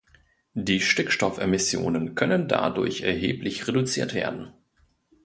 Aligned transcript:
Die 0.55 0.79
Stickstoffemissionen 0.81 2.15
können 2.15 2.47
dadurch 2.47 3.01
erheblich 3.01 3.67
reduziert 3.67 4.15
werden. 4.15 4.51